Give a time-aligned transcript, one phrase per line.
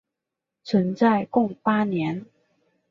[0.63, 2.25] 存在共八年。